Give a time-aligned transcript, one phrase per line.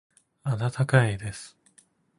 [0.45, 1.55] 温かいです。